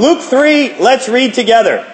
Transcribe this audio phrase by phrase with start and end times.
[0.00, 1.86] Luke 3, let's read together.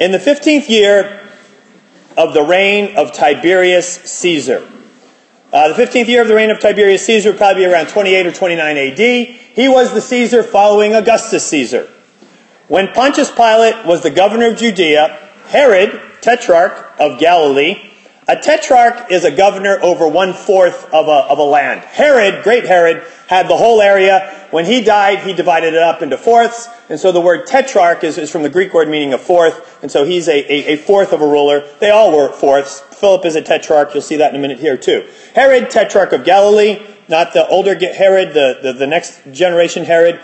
[0.00, 1.20] In the 15th year
[2.16, 4.68] of the reign of Tiberius Caesar,
[5.52, 8.26] uh, the 15th year of the reign of Tiberius Caesar would probably be around 28
[8.26, 8.98] or 29 AD.
[8.98, 11.88] He was the Caesar following Augustus Caesar.
[12.66, 15.16] When Pontius Pilate was the governor of Judea,
[15.46, 17.89] Herod, tetrarch of Galilee,
[18.30, 21.80] a tetrarch is a governor over one fourth of a, of a land.
[21.80, 24.46] Herod, great Herod, had the whole area.
[24.52, 26.68] When he died, he divided it up into fourths.
[26.88, 29.82] And so the word tetrarch is, is from the Greek word meaning a fourth.
[29.82, 31.66] And so he's a, a, a fourth of a ruler.
[31.80, 32.78] They all were fourths.
[32.78, 33.94] Philip is a tetrarch.
[33.94, 35.08] You'll see that in a minute here too.
[35.34, 40.20] Herod, tetrarch of Galilee, not the older Herod, the, the, the next generation Herod.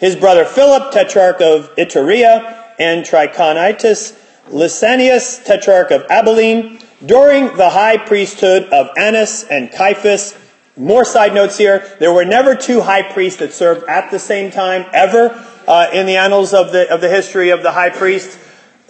[0.00, 4.18] His brother Philip, tetrarch of Iturea and Trachonitis.
[4.48, 10.38] Lysanias, tetrarch of Abilene, during the high priesthood of Annas and Caiaphas,
[10.76, 11.96] more side notes here.
[11.98, 15.30] There were never two high priests that served at the same time, ever,
[15.66, 18.38] uh, in the annals of the, of the history of the high priest.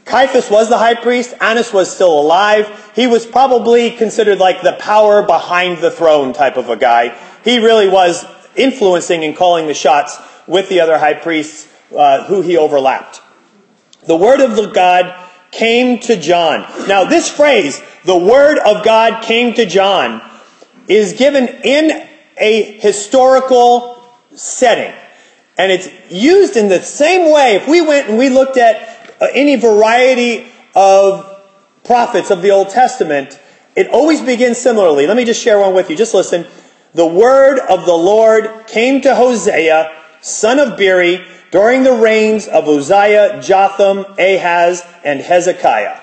[0.04, 1.34] Caiaphas was the high priest.
[1.40, 2.92] Annas was still alive.
[2.94, 7.16] He was probably considered like the power behind the throne type of a guy.
[7.44, 8.24] He really was
[8.56, 13.22] influencing and calling the shots with the other high priests uh, who he overlapped.
[14.06, 15.21] The word of the God
[15.52, 16.66] came to John.
[16.88, 20.28] Now, this phrase, the word of God came to John,
[20.88, 22.08] is given in
[22.38, 24.92] a historical setting.
[25.56, 27.56] And it's used in the same way.
[27.56, 31.28] If we went and we looked at uh, any variety of
[31.84, 33.38] prophets of the Old Testament,
[33.76, 35.06] it always begins similarly.
[35.06, 35.96] Let me just share one with you.
[35.96, 36.46] Just listen.
[36.94, 42.66] The word of the Lord came to Hosea, son of Beeri, during the reigns of
[42.66, 46.00] Uzziah, Jotham, Ahaz, and Hezekiah.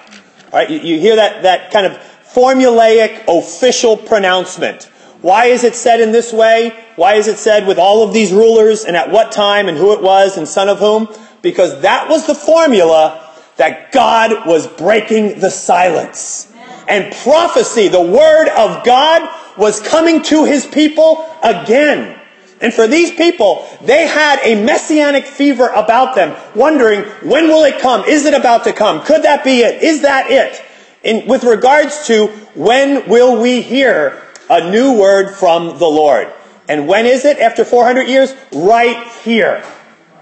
[0.53, 1.93] All right, you, you hear that, that kind of
[2.33, 4.83] formulaic official pronouncement.
[5.21, 6.77] Why is it said in this way?
[6.95, 9.91] Why is it said with all of these rulers and at what time and who
[9.93, 11.09] it was and son of whom?
[11.41, 13.27] Because that was the formula
[13.57, 16.53] that God was breaking the silence.
[16.87, 19.27] And prophecy, the word of God,
[19.57, 22.18] was coming to his people again.
[22.61, 27.79] And for these people, they had a messianic fever about them, wondering, when will it
[27.79, 28.03] come?
[28.05, 29.01] Is it about to come?
[29.01, 29.81] Could that be it?
[29.81, 30.61] Is that it?
[31.03, 36.33] In, with regards to when will we hear a new word from the Lord?
[36.67, 37.39] And when is it?
[37.39, 38.33] After 400 years?
[38.53, 39.63] Right here.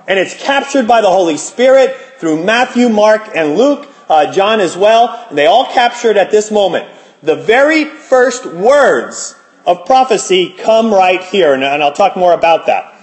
[0.07, 4.77] And it's captured by the Holy Spirit through Matthew, Mark, and Luke, uh, John as
[4.77, 5.25] well.
[5.29, 6.87] And they all captured at this moment.
[7.23, 9.35] The very first words
[9.67, 12.93] of prophecy come right here, and I'll talk more about that.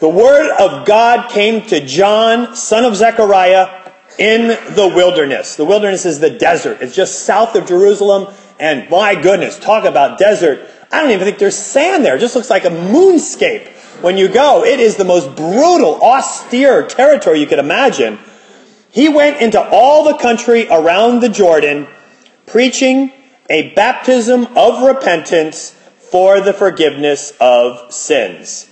[0.00, 5.56] The word of God came to John, son of Zechariah, in the wilderness.
[5.56, 6.78] The wilderness is the desert.
[6.80, 10.66] It's just south of Jerusalem, and my goodness, talk about desert.
[10.90, 12.16] I don't even think there's sand there.
[12.16, 13.68] It just looks like a moonscape
[14.00, 14.64] when you go.
[14.64, 18.18] It is the most brutal, austere territory you could imagine.
[18.90, 21.86] He went into all the country around the Jordan,
[22.46, 23.12] preaching
[23.48, 28.68] a baptism of repentance for the forgiveness of sins.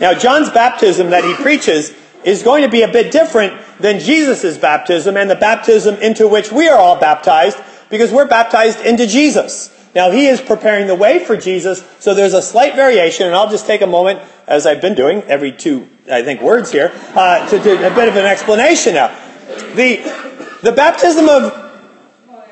[0.00, 4.58] Now, John's baptism that he preaches is going to be a bit different than Jesus'
[4.58, 7.58] baptism and the baptism into which we are all baptized
[7.88, 9.76] because we're baptized into Jesus.
[9.94, 13.50] Now, he is preparing the way for Jesus, so there's a slight variation, and I'll
[13.50, 17.48] just take a moment, as I've been doing every two, I think, words here, uh,
[17.48, 19.08] to do a bit of an explanation now.
[19.74, 19.96] The,
[20.62, 21.52] the baptism of,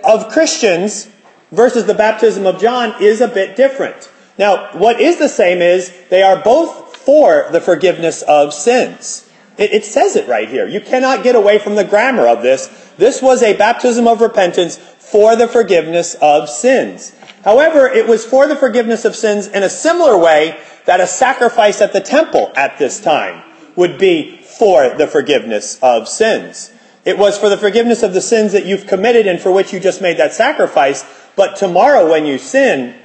[0.03, 1.09] of Christians
[1.50, 4.10] versus the baptism of John is a bit different.
[4.38, 9.28] Now, what is the same is they are both for the forgiveness of sins.
[9.56, 10.69] It, it, says it right here.
[10.69, 12.69] You cannot get away from the grammar of this.
[12.97, 17.14] This was a baptism of repentance for the forgiveness of sins.
[17.44, 21.80] However, it was for the forgiveness of sins in a similar way that a sacrifice
[21.80, 23.42] at the temple at this time
[23.75, 26.72] would be for the forgiveness of sins.
[27.04, 29.80] It was for the forgiveness of the sins that you've committed and for which you
[29.80, 31.04] just made that sacrifice,
[31.38, 32.97] but tomorrow when you sin,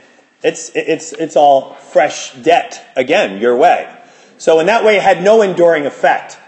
[0.42, 3.96] it's, it's, it's all fresh debt again your way.
[4.40, 6.40] So in that way it had no enduring effect.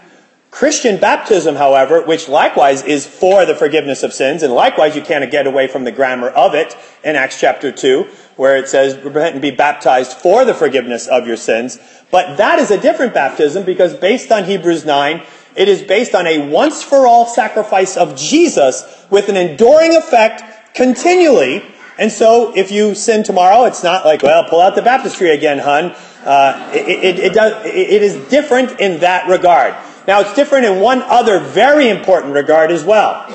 [0.50, 5.30] Christian baptism, however, which likewise is for the forgiveness of sins, and likewise you can't
[5.30, 9.34] get away from the grammar of it in Acts chapter 2, where it says, repent
[9.34, 11.78] and be baptized for the forgiveness of your sins.
[12.10, 15.22] But that is a different baptism because based on Hebrews 9,
[15.54, 20.42] it is based on a once for all sacrifice of Jesus with an enduring effect
[20.74, 21.62] continually
[21.98, 25.58] and so if you sin tomorrow, it's not like, well, pull out the baptistry again,
[25.58, 25.94] hun.
[26.24, 29.74] Uh, it, it, it, does, it is different in that regard.
[30.06, 33.32] Now, it's different in one other very important regard as well.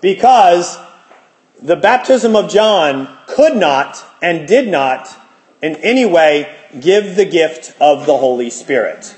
[0.00, 0.78] Because
[1.60, 5.08] the baptism of John could not and did not
[5.60, 9.16] in any way give the gift of the Holy Spirit.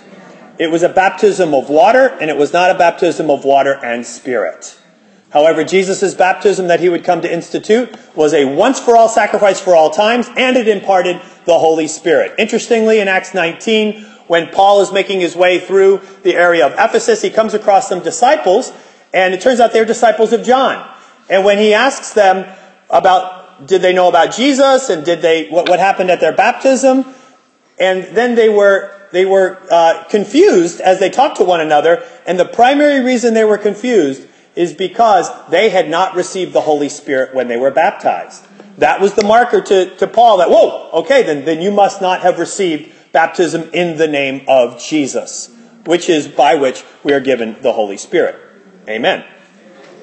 [0.59, 4.07] It was a baptism of water, and it was not a baptism of water and
[4.07, 4.80] spirit.
[5.31, 9.61] However, Jesus' baptism that he would come to institute was a once for all sacrifice
[9.61, 12.35] for all times, and it imparted the Holy Spirit.
[12.37, 17.23] Interestingly, in Acts 19, when Paul is making his way through the area of Ephesus,
[17.23, 18.73] he comes across some disciples,
[19.15, 20.89] and it turns out they're disciples of John.
[21.29, 22.53] And when he asks them
[22.91, 27.05] about, did they know about Jesus, and did they, what, what happened at their baptism,
[27.79, 32.39] and then they were, they were uh, confused as they talked to one another, and
[32.39, 37.35] the primary reason they were confused is because they had not received the Holy Spirit
[37.35, 38.47] when they were baptized.
[38.79, 42.23] That was the marker to, to Paul that, whoa, okay, then, then you must not
[42.23, 45.55] have received baptism in the name of Jesus,
[45.85, 48.37] which is by which we are given the Holy Spirit.
[48.89, 49.25] Amen.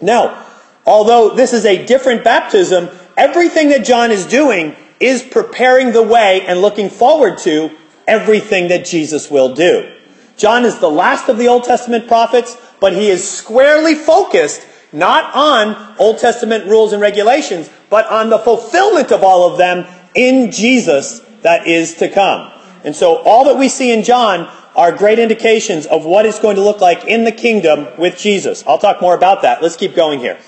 [0.01, 0.45] Now,
[0.85, 6.41] although this is a different baptism, everything that John is doing is preparing the way
[6.45, 7.71] and looking forward to
[8.07, 9.91] everything that Jesus will do.
[10.38, 15.33] John is the last of the Old Testament prophets but he is squarely focused not
[15.35, 19.85] on Old Testament rules and regulations, but on the fulfillment of all of them
[20.15, 22.51] in Jesus that is to come.
[22.83, 26.56] And so all that we see in John are great indications of what it's going
[26.56, 28.63] to look like in the kingdom with Jesus.
[28.68, 29.62] I'll talk more about that.
[29.62, 30.39] Let's keep going here.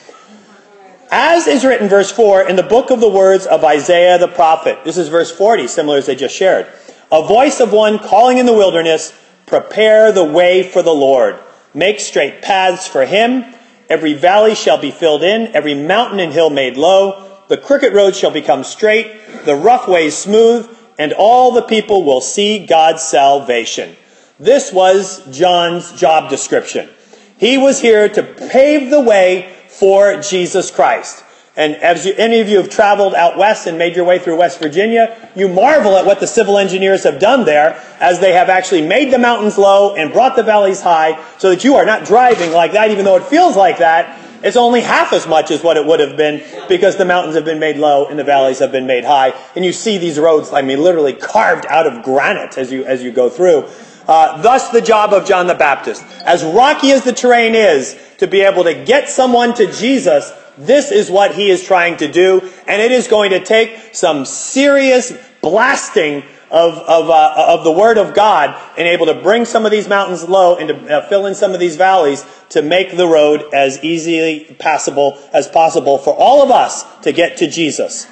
[1.11, 4.77] As is written, verse 4, in the book of the words of Isaiah the prophet.
[4.85, 6.67] This is verse 40, similar as they just shared.
[7.11, 11.39] A voice of one calling in the wilderness, prepare the way for the Lord
[11.73, 13.45] Make straight paths for him.
[13.89, 17.25] Every valley shall be filled in, every mountain and hill made low.
[17.47, 20.69] The crooked road shall become straight, the rough ways smooth,
[20.99, 23.95] and all the people will see God's salvation.
[24.39, 26.89] This was John's job description.
[27.37, 31.23] He was here to pave the way for Jesus Christ.
[31.59, 34.37] And as you, any of you have traveled out west and made your way through
[34.37, 38.47] West Virginia, you marvel at what the civil engineers have done there as they have
[38.47, 42.05] actually made the mountains low and brought the valleys high so that you are not
[42.05, 44.17] driving like that, even though it feels like that.
[44.41, 47.43] It's only half as much as what it would have been because the mountains have
[47.43, 49.33] been made low and the valleys have been made high.
[49.53, 53.03] And you see these roads, I mean, literally carved out of granite as you, as
[53.03, 53.67] you go through.
[54.07, 56.05] Uh, thus the job of John the Baptist.
[56.25, 60.91] As rocky as the terrain is, to be able to get someone to Jesus this
[60.91, 65.13] is what he is trying to do, and it is going to take some serious
[65.41, 69.71] blasting of, of, uh, of the Word of God and able to bring some of
[69.71, 73.07] these mountains low and to uh, fill in some of these valleys to make the
[73.07, 78.07] road as easily passable as possible for all of us to get to Jesus.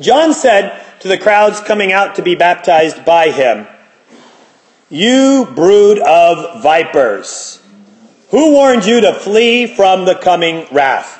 [0.00, 3.66] John said to the crowds coming out to be baptized by him,
[4.90, 7.62] You brood of vipers,
[8.30, 11.15] who warned you to flee from the coming wrath?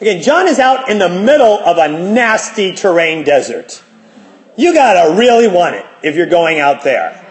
[0.00, 3.82] Again, John is out in the middle of a nasty terrain desert.
[4.56, 7.22] You gotta really want it if you're going out there.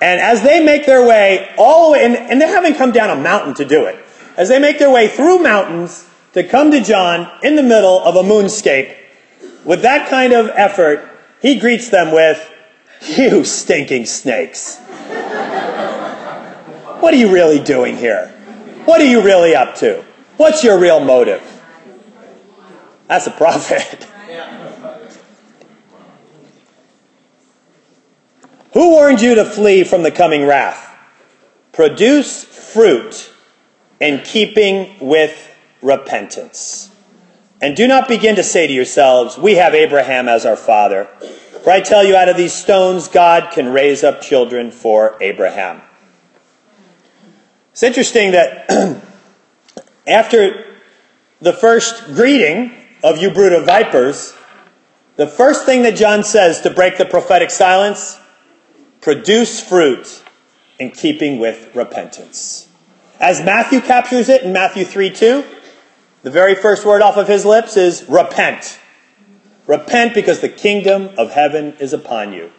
[0.00, 3.10] And as they make their way all the way, and, and they haven't come down
[3.16, 3.96] a mountain to do it,
[4.36, 8.16] as they make their way through mountains to come to John in the middle of
[8.16, 8.96] a moonscape,
[9.64, 11.08] with that kind of effort,
[11.40, 12.50] he greets them with,
[13.00, 14.78] You stinking snakes.
[16.98, 18.28] what are you really doing here?
[18.86, 20.04] What are you really up to?
[20.36, 21.42] What's your real motive?
[23.08, 24.04] That's a prophet.
[28.72, 30.96] Who warned you to flee from the coming wrath?
[31.72, 33.30] Produce fruit
[34.00, 35.50] in keeping with
[35.82, 36.90] repentance.
[37.60, 41.04] And do not begin to say to yourselves, We have Abraham as our father.
[41.62, 45.80] For I tell you, out of these stones, God can raise up children for Abraham.
[47.70, 48.66] It's interesting that
[50.06, 50.64] After
[51.40, 54.34] the first greeting of you brood of vipers,
[55.16, 58.18] the first thing that John says to break the prophetic silence,
[59.00, 60.22] produce fruit
[60.78, 62.68] in keeping with repentance.
[63.20, 65.44] As Matthew captures it in Matthew 3 2,
[66.22, 68.78] the very first word off of his lips is repent.
[69.66, 72.50] Repent because the kingdom of heaven is upon you.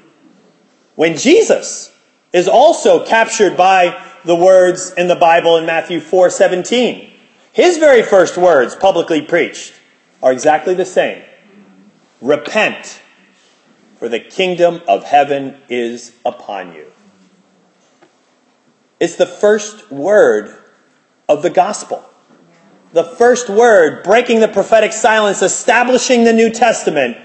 [0.96, 1.92] When Jesus
[2.32, 7.13] is also captured by the words in the Bible in Matthew 4 17,
[7.54, 9.74] his very first words, publicly preached,
[10.22, 11.24] are exactly the same
[12.20, 13.02] Repent,
[13.98, 16.86] for the kingdom of heaven is upon you.
[19.00, 20.56] It's the first word
[21.28, 22.04] of the gospel.
[22.94, 27.18] The first word, breaking the prophetic silence, establishing the New Testament,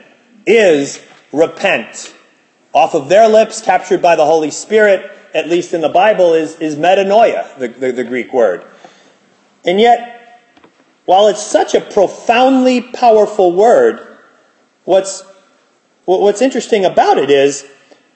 [0.47, 1.01] is
[1.33, 2.13] repent.
[2.75, 6.57] Off of their lips, captured by the Holy Spirit, at least in the Bible, is,
[6.57, 8.65] is metanoia, the, the, the Greek word.
[9.65, 10.18] And yet,
[11.09, 14.19] while it's such a profoundly powerful word,
[14.85, 15.25] what's
[16.05, 17.67] what's interesting about it is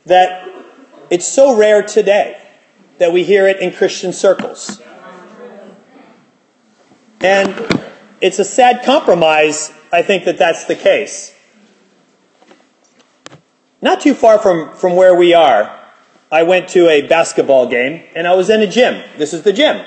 [0.04, 0.46] that
[1.08, 2.36] it's so rare today
[2.98, 4.82] that we hear it in Christian circles.
[7.22, 7.54] And
[8.20, 11.34] it's a sad compromise, I think, that that's the case.
[13.80, 15.80] Not too far from, from where we are,
[16.30, 19.02] I went to a basketball game and I was in a gym.
[19.16, 19.82] This is the gym.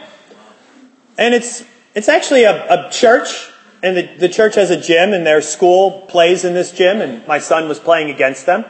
[1.20, 3.50] And it's, it's actually a, a church,
[3.82, 7.26] and the, the church has a gym, and their school plays in this gym, and
[7.26, 8.66] my son was playing against them.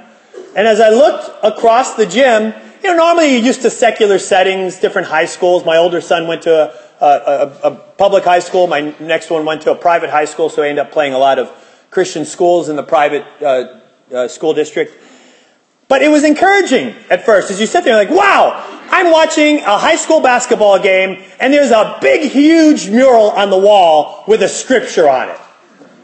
[0.55, 2.53] And as I looked across the gym,
[2.83, 5.65] you know, normally you're used to secular settings, different high schools.
[5.65, 8.67] My older son went to a, a, a, public high school.
[8.67, 11.17] My next one went to a private high school, so I ended up playing a
[11.17, 11.51] lot of
[11.89, 13.79] Christian schools in the private uh,
[14.13, 15.01] uh, school district.
[15.87, 19.77] But it was encouraging at first as you sit there like, wow, I'm watching a
[19.77, 24.47] high school basketball game and there's a big, huge mural on the wall with a
[24.47, 25.37] scripture on it.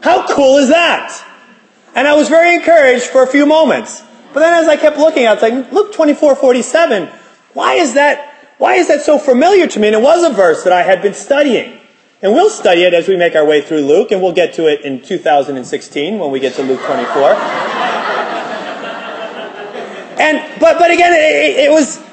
[0.02, 1.26] How cool is that?
[1.94, 4.02] And I was very encouraged for a few moments.
[4.34, 7.10] But then as I kept looking, I was like, Luke 24:47,
[7.54, 9.88] why is that why is that so familiar to me?
[9.88, 11.80] And it was a verse that I had been studying.
[12.20, 14.66] And we'll study it as we make our way through Luke, and we'll get to
[14.66, 17.30] it in 2016 when we get to Luke 24.
[20.20, 22.11] and but but again, it, it was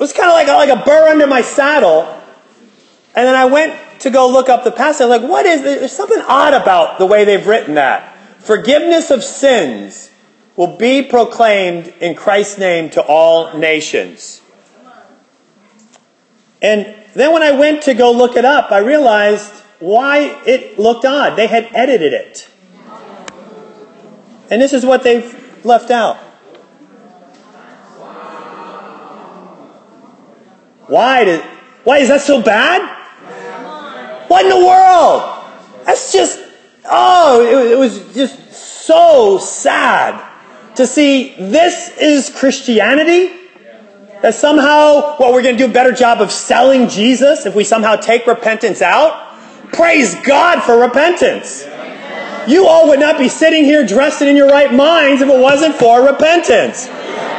[0.00, 2.02] was kind of like like a burr under my saddle.
[3.14, 5.02] And then I went to go look up the passage.
[5.02, 8.16] I was like, what is there's something odd about the way they've written that.
[8.38, 10.10] Forgiveness of sins
[10.56, 14.40] will be proclaimed in Christ's name to all nations.
[16.62, 21.04] And then when I went to go look it up, I realized why it looked
[21.04, 21.36] odd.
[21.36, 22.48] They had edited it.
[24.50, 26.18] And this is what they've left out.
[30.90, 31.40] Why did
[31.84, 32.82] why is that so bad?
[34.28, 35.44] What in the world?
[35.86, 36.38] That's just
[36.84, 40.20] oh, it, it was just so sad
[40.74, 43.36] to see this is Christianity?
[44.22, 47.64] That somehow, well, we're going to do a better job of selling Jesus if we
[47.64, 49.38] somehow take repentance out?
[49.72, 51.64] Praise God for repentance.
[52.48, 55.74] You all would not be sitting here dressed in your right minds if it wasn't
[55.74, 56.88] for repentance.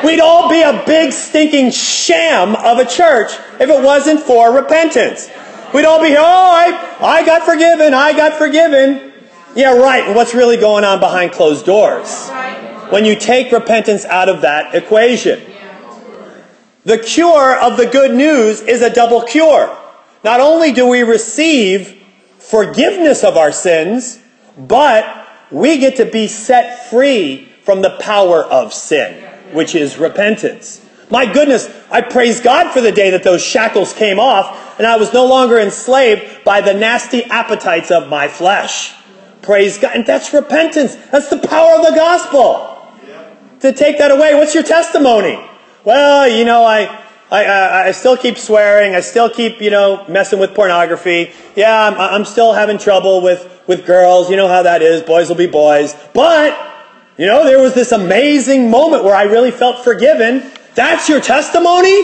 [0.03, 5.29] We'd all be a big stinking sham of a church if it wasn't for repentance.
[5.73, 9.13] We'd all be oh, I, I got forgiven, I got forgiven.
[9.55, 10.05] Yeah, right.
[10.05, 12.29] And what's really going on behind closed doors?
[12.91, 15.41] when you take repentance out of that equation.
[16.83, 19.75] The cure of the good news is a double cure.
[20.23, 21.97] Not only do we receive
[22.37, 24.19] forgiveness of our sins,
[24.67, 29.13] but we get to be set free from the power of sin,
[29.53, 30.83] which is repentance.
[31.09, 34.95] My goodness, I praise God for the day that those shackles came off and I
[34.95, 38.93] was no longer enslaved by the nasty appetites of my flesh.
[39.41, 39.95] Praise God.
[39.95, 40.95] And that's repentance.
[41.11, 42.93] That's the power of the gospel
[43.59, 44.35] to take that away.
[44.35, 45.39] What's your testimony?
[45.83, 48.93] Well, you know, I, Uh, I, I still keep swearing.
[48.93, 51.31] I still keep, you know, messing with pornography.
[51.55, 54.29] Yeah, I'm, I'm still having trouble with, with girls.
[54.29, 55.01] You know how that is.
[55.01, 55.95] Boys will be boys.
[56.13, 56.59] But,
[57.17, 60.51] you know, there was this amazing moment where I really felt forgiven.
[60.75, 62.03] That's your testimony?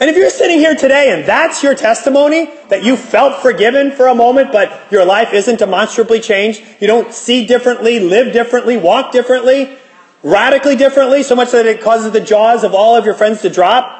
[0.00, 4.06] And if you're sitting here today and that's your testimony, that you felt forgiven for
[4.06, 9.10] a moment, but your life isn't demonstrably changed, you don't see differently, live differently, walk
[9.10, 9.76] differently,
[10.22, 13.50] radically differently, so much that it causes the jaws of all of your friends to
[13.50, 13.94] drop,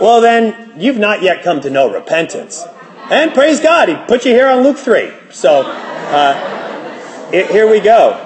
[0.00, 2.64] well, then you've not yet come to know repentance.
[3.10, 5.10] And praise God, He put you here on Luke 3.
[5.30, 8.22] So uh, it, here we go.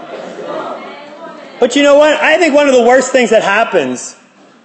[1.61, 2.15] But you know what?
[2.15, 4.17] I think one of the worst things that happens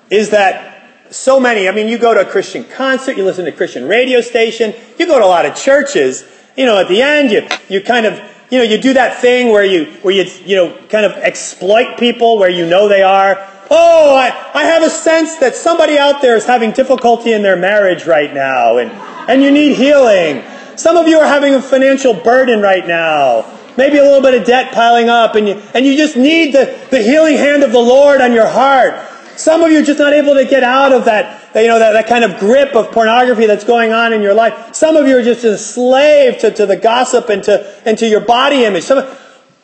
[0.10, 0.75] is that
[1.10, 3.88] so many, I mean, you go to a Christian concert, you listen to a Christian
[3.88, 6.24] radio station, you go to a lot of churches,
[6.56, 8.20] you know, at the end, you, you kind of
[8.56, 12.00] you know, you do that thing where you, where you, you know, kind of exploit
[12.00, 13.36] people where you know they are.
[13.70, 17.58] Oh, I, I have a sense that somebody out there is having difficulty in their
[17.58, 18.92] marriage right now and,
[19.30, 20.42] and you need healing.
[20.78, 23.52] Some of you are having a financial burden right now.
[23.76, 26.80] Maybe a little bit of debt piling up and you, and you just need the,
[26.92, 28.94] the healing hand of the Lord on your heart.
[29.36, 31.94] Some of you are just not able to get out of that, you know, that,
[31.94, 34.76] that kind of grip of pornography that's going on in your life.
[34.76, 38.20] Some of you are just enslaved to, to the gossip and to, and to your
[38.20, 38.84] body image.
[38.84, 39.06] Some,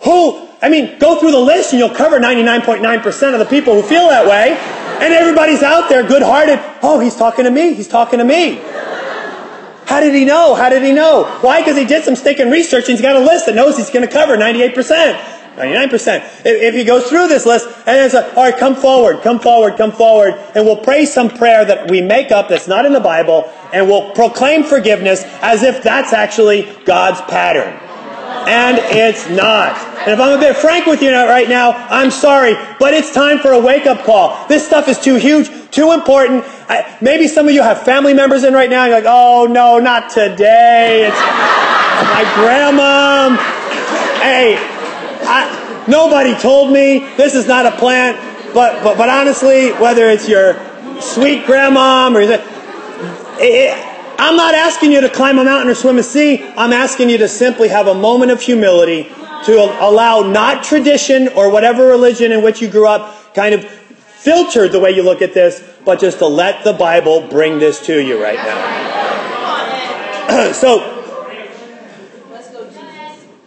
[0.02, 3.82] who, I mean, go through the list and you'll cover 99.9% of the people who
[3.82, 4.58] feel that way.
[5.04, 6.60] And everybody's out there good hearted.
[6.82, 7.74] Oh, he's talking to me.
[7.74, 8.62] He's talking to me.
[9.86, 10.56] How did he know?
[10.56, 11.26] How did he know?
[11.42, 11.60] Why?
[11.60, 14.08] Because he did some stinking research and he's got a list that knows he's going
[14.08, 15.41] to cover 98%.
[15.56, 16.18] 99%.
[16.18, 19.40] If, if he goes through this list and it's like, all right, come forward, come
[19.40, 22.94] forward, come forward, and we'll pray some prayer that we make up that's not in
[22.94, 27.78] the Bible, and we'll proclaim forgiveness as if that's actually God's pattern.
[28.48, 29.78] and it's not.
[30.02, 33.40] And if I'm a bit frank with you right now, I'm sorry, but it's time
[33.40, 34.48] for a wake up call.
[34.48, 36.44] This stuff is too huge, too important.
[36.68, 38.86] I, maybe some of you have family members in right now.
[38.86, 41.08] You're like, oh no, not today.
[41.08, 43.36] It's my grandma.
[44.22, 44.56] Hey,
[45.24, 48.18] I, nobody told me this is not a plant.
[48.54, 50.56] But, but, but honestly, whether it's your
[51.02, 52.42] sweet grandma or it,
[54.20, 56.44] I'm not asking you to climb a mountain or swim a sea.
[56.58, 59.04] I'm asking you to simply have a moment of humility
[59.46, 64.72] to allow not tradition or whatever religion in which you grew up kind of filtered
[64.72, 68.00] the way you look at this, but just to let the Bible bring this to
[68.00, 68.92] you right now.
[70.54, 70.98] so,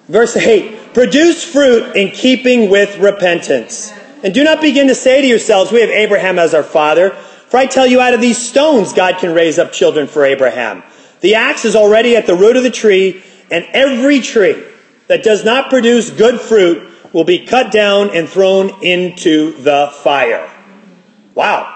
[0.09, 3.93] verse 8 produce fruit in keeping with repentance.
[4.23, 7.11] And do not begin to say to yourselves, We have Abraham as our father.
[7.11, 10.83] For I tell you, out of these stones, God can raise up children for Abraham.
[11.21, 14.65] The axe is already at the root of the tree, and every tree
[15.09, 20.51] that does not produce good fruit will be cut down and thrown into the fire.
[21.35, 21.71] Wow.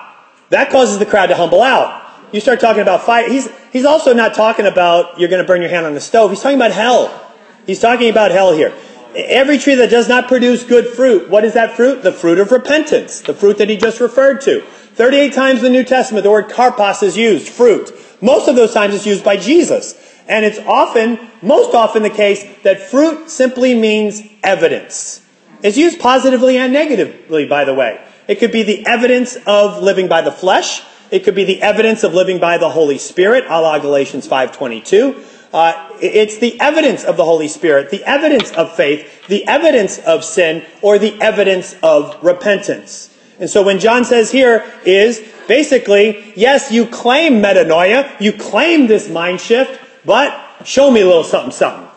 [0.50, 2.04] That causes the crowd to humble out.
[2.32, 3.28] You start talking about fire.
[3.28, 6.30] He's, he's also not talking about you're going to burn your hand on the stove.
[6.30, 7.34] He's talking about hell.
[7.66, 8.74] He's talking about hell here.
[9.14, 12.02] Every tree that does not produce good fruit, what is that fruit?
[12.02, 14.60] The fruit of repentance, the fruit that he just referred to.
[14.60, 17.92] 38 times in the New Testament, the word karpos is used, fruit.
[18.20, 19.94] Most of those times it's used by Jesus.
[20.28, 25.22] And it's often, most often the case that fruit simply means evidence.
[25.62, 28.04] It's used positively and negatively, by the way.
[28.28, 30.82] It could be the evidence of living by the flesh.
[31.10, 35.27] It could be the evidence of living by the Holy Spirit, a la Galatians 5.22.
[35.52, 40.22] Uh, it's the evidence of the Holy Spirit, the evidence of faith, the evidence of
[40.22, 43.16] sin, or the evidence of repentance.
[43.40, 49.08] And so when John says here is basically, yes, you claim metanoia, you claim this
[49.08, 51.88] mind shift, but show me a little something, something.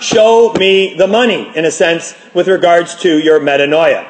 [0.00, 4.06] Show me the money, in a sense, with regards to your metanoia.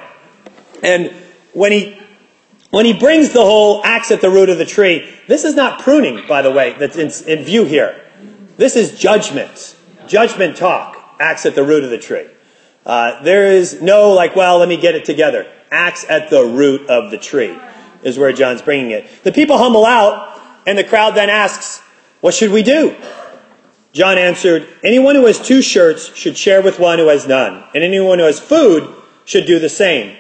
[0.83, 1.15] And
[1.53, 1.99] when he
[2.75, 5.81] when he brings the whole axe at the root of the tree, this is not
[5.81, 8.01] pruning, by the way, that's in, in view here.
[8.57, 9.77] This is judgment.
[10.07, 11.17] Judgment talk.
[11.21, 12.27] Axe at the root of the tree.
[12.85, 16.89] Uh, there is no like, well, let me get it together axe at the root
[16.89, 17.59] of the tree,
[18.03, 19.07] is where John's bringing it.
[19.25, 21.81] The people humble out, and the crowd then asks,
[22.21, 22.97] What should we do?
[23.93, 27.85] John answered, Anyone who has two shirts should share with one who has none, and
[27.85, 30.17] anyone who has food should do the same.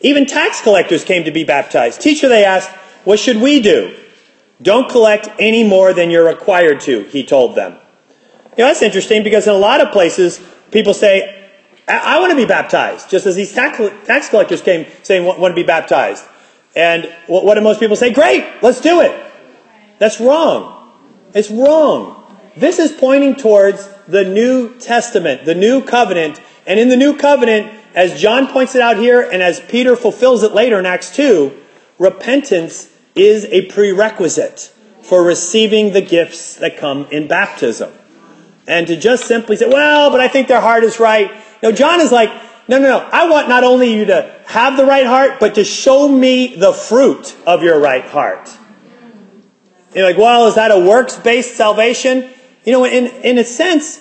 [0.00, 2.00] Even tax collectors came to be baptized.
[2.00, 2.70] Teacher, they asked,
[3.04, 3.96] What should we do?
[4.62, 7.72] Don't collect any more than you're required to, he told them.
[8.56, 11.48] You know, that's interesting because in a lot of places, people say,
[11.88, 15.54] I, want to be baptized, just as these tax, tax collectors came saying, want to
[15.54, 16.24] be baptized.
[16.76, 18.12] And what, what do most people say?
[18.12, 19.32] Great, let's do it.
[19.98, 20.90] That's wrong.
[21.34, 22.16] It's wrong.
[22.56, 26.40] This is pointing towards the New Testament, the New Covenant.
[26.66, 30.42] And in the New Covenant, as John points it out here, and as Peter fulfills
[30.42, 31.56] it later in Acts 2,
[31.98, 34.72] repentance is a prerequisite
[35.02, 37.92] for receiving the gifts that come in baptism.
[38.66, 41.30] And to just simply say, well, but I think their heart is right.
[41.62, 42.30] No, John is like,
[42.68, 43.08] no, no, no.
[43.10, 46.72] I want not only you to have the right heart, but to show me the
[46.72, 48.56] fruit of your right heart.
[49.92, 52.30] You're like, well, is that a works-based salvation?
[52.64, 54.00] You know, in, in a sense,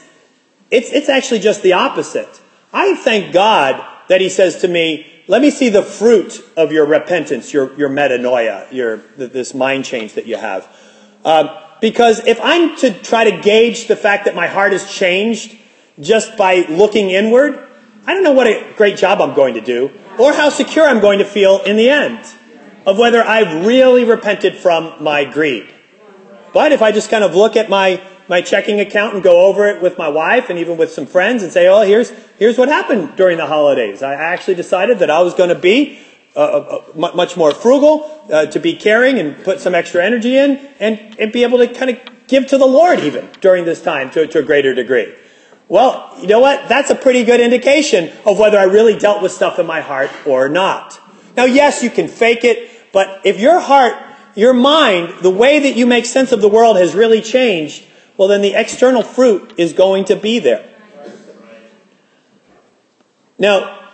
[0.69, 2.39] it's, it's actually just the opposite.
[2.74, 6.86] I thank God that he says to me, let me see the fruit of your
[6.86, 10.68] repentance, your, your metanoia, your, this mind change that you have.
[11.24, 11.50] Um,
[11.82, 15.58] because if I'm to try to gauge the fact that my heart has changed
[16.00, 17.68] just by looking inward,
[18.06, 21.00] I don't know what a great job I'm going to do or how secure I'm
[21.00, 22.20] going to feel in the end
[22.86, 25.70] of whether I've really repented from my greed.
[26.54, 29.68] But if I just kind of look at my, my checking account and go over
[29.68, 32.70] it with my wife and even with some friends and say, oh, here's, here's what
[32.70, 34.04] happened during the holidays.
[34.04, 36.00] I actually decided that I was going to be
[36.36, 40.38] uh, uh, uh much more frugal, uh, to be caring and put some extra energy
[40.38, 43.82] in and, and be able to kind of give to the Lord even during this
[43.82, 45.12] time to, to a greater degree.
[45.68, 46.70] Well, you know what?
[46.70, 50.12] That's a pretty good indication of whether I really dealt with stuff in my heart
[50.26, 51.00] or not.
[51.36, 53.96] Now, yes, you can fake it, but if your heart,
[54.36, 57.86] your mind, the way that you make sense of the world has really changed,
[58.20, 60.70] well, then the external fruit is going to be there.
[63.38, 63.92] Now,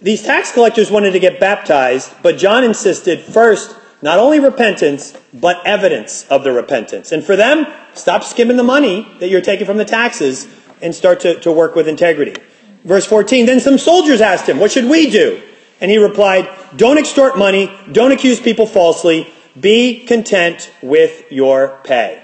[0.00, 5.60] these tax collectors wanted to get baptized, but John insisted first, not only repentance, but
[5.66, 7.10] evidence of the repentance.
[7.10, 10.46] And for them, stop skimming the money that you're taking from the taxes
[10.80, 12.40] and start to, to work with integrity.
[12.84, 15.42] Verse 14, then some soldiers asked him, what should we do?
[15.80, 22.22] And he replied, don't extort money, don't accuse people falsely, be content with your pay.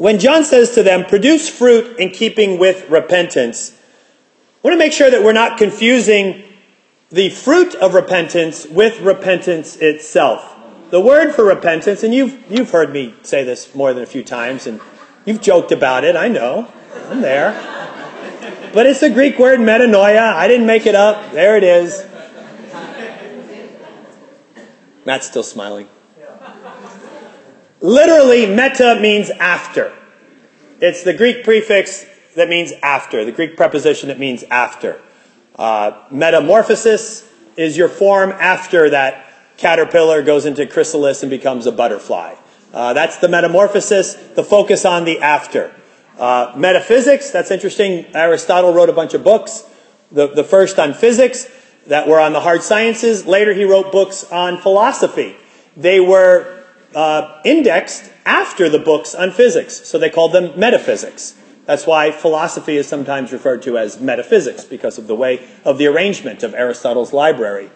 [0.00, 4.94] When John says to them, produce fruit in keeping with repentance, I want to make
[4.94, 6.42] sure that we're not confusing
[7.10, 10.56] the fruit of repentance with repentance itself.
[10.88, 14.24] The word for repentance, and you've, you've heard me say this more than a few
[14.24, 14.80] times, and
[15.26, 16.72] you've joked about it, I know.
[17.10, 17.52] I'm there.
[18.72, 20.32] But it's the Greek word metanoia.
[20.32, 21.30] I didn't make it up.
[21.32, 22.06] There it is.
[25.04, 25.88] Matt's still smiling.
[27.80, 29.92] Literally, meta means after.
[30.80, 35.00] It's the Greek prefix that means after, the Greek preposition that means after.
[35.56, 42.34] Uh, metamorphosis is your form after that caterpillar goes into chrysalis and becomes a butterfly.
[42.72, 45.74] Uh, that's the metamorphosis, the focus on the after.
[46.18, 48.06] Uh, metaphysics, that's interesting.
[48.14, 49.64] Aristotle wrote a bunch of books.
[50.12, 51.48] The, the first on physics
[51.86, 53.26] that were on the hard sciences.
[53.26, 55.36] Later, he wrote books on philosophy.
[55.76, 56.59] They were
[56.94, 61.34] uh, indexed after the books on physics, so they called them metaphysics.
[61.66, 65.86] That's why philosophy is sometimes referred to as metaphysics, because of the way of the
[65.86, 67.70] arrangement of Aristotle's library.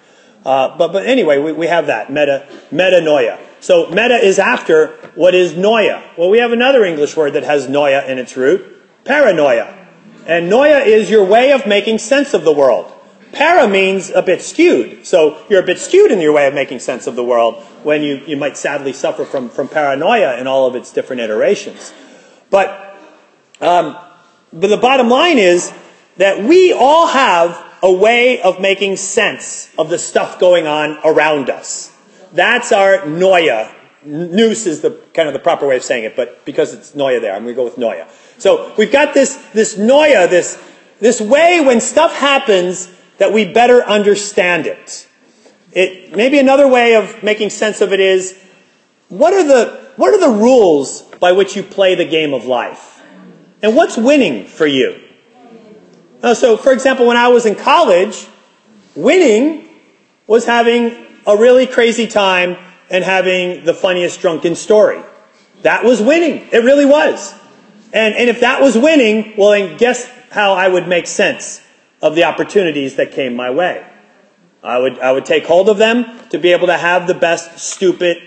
[0.45, 3.39] Uh, but, but anyway, we, we have that, meta, metanoia.
[3.61, 6.03] So meta is after what is noia.
[6.19, 8.63] Well, we have another English word that has noia in its root,
[9.05, 9.87] paranoia.
[10.27, 12.93] And noia is your way of making sense of the world.
[13.33, 15.07] Para means a bit skewed.
[15.07, 18.03] So you're a bit skewed in your way of making sense of the world when
[18.03, 21.93] you, you might sadly suffer from, from paranoia in all of its different iterations.
[22.51, 22.97] But,
[23.61, 23.97] um,
[24.53, 25.73] but the bottom line is
[26.17, 31.51] that we all have a way of making sense of the stuff going on around
[31.51, 31.93] us.
[32.33, 33.73] That's our noia.
[34.05, 37.21] Nous is the kind of the proper way of saying it, but because it's noia
[37.21, 38.09] there, I'm going to go with noia.
[38.39, 40.63] So we've got this, this noia, this,
[41.01, 45.04] this way when stuff happens that we better understand it.
[45.75, 48.39] It, maybe another way of making sense of it is,
[49.09, 53.03] what are the, what are the rules by which you play the game of life?
[53.61, 55.01] And what's winning for you?
[56.23, 58.27] Uh, so, for example, when I was in college,
[58.95, 59.69] winning
[60.27, 62.57] was having a really crazy time
[62.89, 65.03] and having the funniest drunken story.
[65.63, 66.49] That was winning.
[66.53, 67.35] It really was.
[67.93, 71.61] And, and if that was winning, well, then guess how I would make sense
[72.03, 73.85] of the opportunities that came my way.
[74.65, 77.59] I would, I would take hold of them to be able to have the best
[77.59, 78.23] stupid,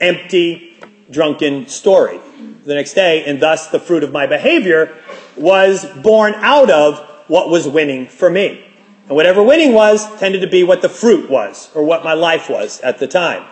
[0.00, 0.74] empty,
[1.10, 2.18] drunken story
[2.64, 4.96] the next day, and thus the fruit of my behavior
[5.36, 8.64] was born out of what was winning for me.
[9.06, 12.48] And whatever winning was tended to be what the fruit was, or what my life
[12.48, 13.44] was at the time.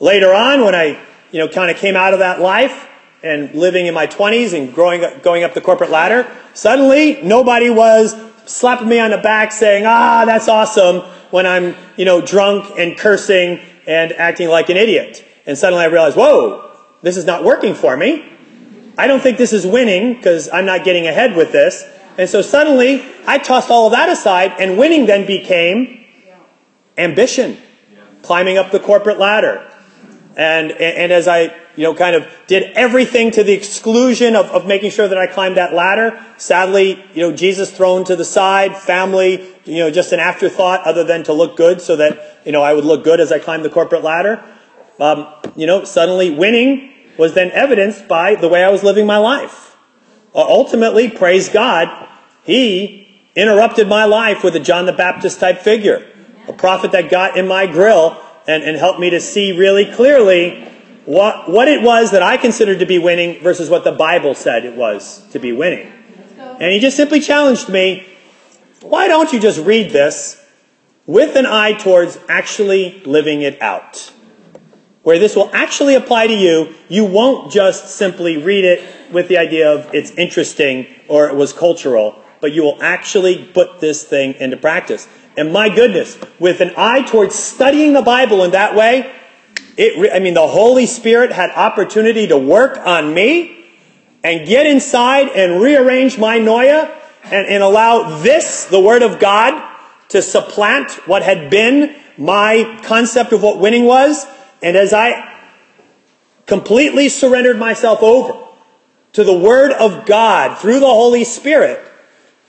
[0.00, 0.98] Later on, when I,
[1.30, 2.88] you know, kind of came out of that life
[3.22, 7.70] and living in my 20s and growing up, going up the corporate ladder, suddenly nobody
[7.70, 8.14] was
[8.44, 11.02] slapping me on the back saying, ah, that's awesome,
[11.34, 15.24] when I'm, you know, drunk and cursing and acting like an idiot.
[15.46, 16.70] And suddenly I realize, whoa,
[17.02, 18.24] this is not working for me.
[18.96, 21.82] I don't think this is winning because I'm not getting ahead with this.
[22.18, 26.04] And so suddenly I tossed all of that aside and winning then became
[26.96, 27.58] ambition,
[28.22, 29.68] climbing up the corporate ladder.
[30.36, 34.66] And, and as I you know, kind of did everything to the exclusion of, of
[34.66, 36.24] making sure that I climbed that ladder.
[36.36, 41.04] Sadly, you know, Jesus thrown to the side, family, you know, just an afterthought other
[41.04, 43.64] than to look good so that, you know, I would look good as I climbed
[43.64, 44.42] the corporate ladder.
[45.00, 49.18] Um, you know, suddenly winning was then evidenced by the way I was living my
[49.18, 49.76] life.
[50.34, 52.08] Uh, ultimately, praise God,
[52.44, 56.06] He interrupted my life with a John the Baptist type figure,
[56.46, 60.70] a prophet that got in my grill and, and helped me to see really clearly
[61.06, 64.64] what, what it was that I considered to be winning versus what the Bible said
[64.64, 65.92] it was to be winning.
[66.38, 68.06] And he just simply challenged me,
[68.80, 70.40] why don't you just read this
[71.06, 74.12] with an eye towards actually living it out?
[75.02, 79.36] Where this will actually apply to you, you won't just simply read it with the
[79.36, 84.34] idea of it's interesting or it was cultural, but you will actually put this thing
[84.34, 85.06] into practice.
[85.36, 89.12] And my goodness, with an eye towards studying the Bible in that way,
[89.76, 93.64] it, I mean, the Holy Spirit had opportunity to work on me
[94.22, 96.94] and get inside and rearrange my noia
[97.24, 99.70] and, and allow this, the Word of God,
[100.10, 104.24] to supplant what had been my concept of what winning was.
[104.62, 105.32] And as I
[106.46, 108.40] completely surrendered myself over
[109.14, 111.80] to the Word of God through the Holy Spirit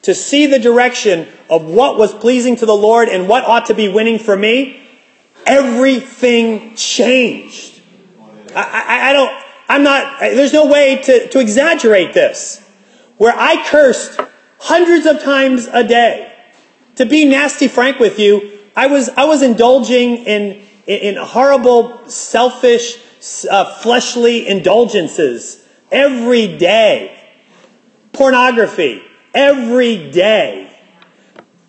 [0.05, 3.73] to see the direction of what was pleasing to the Lord and what ought to
[3.73, 4.79] be winning for me,
[5.47, 7.81] everything changed.
[8.55, 12.61] I, I, I, don't, I'm not, there's no way to, to exaggerate this.
[13.17, 14.19] Where I cursed
[14.59, 16.31] hundreds of times a day.
[16.97, 22.07] To be nasty frank with you, I was, I was indulging in, in, in horrible,
[22.07, 22.99] selfish,
[23.49, 27.19] uh, fleshly indulgences every day.
[28.13, 29.01] Pornography,
[29.35, 30.71] every day.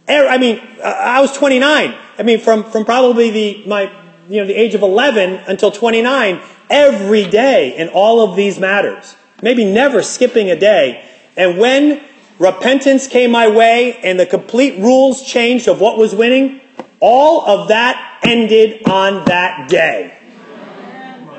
[0.09, 1.95] Er, I mean, uh, I was 29.
[2.19, 3.93] I mean, from, from probably the, my,
[4.29, 9.17] you know, the age of 11 until 29, every day in all of these matters.
[9.43, 11.05] Maybe never skipping a day.
[11.37, 12.03] And when
[12.39, 16.61] repentance came my way and the complete rules changed of what was winning,
[17.01, 20.13] all of that ended on that day.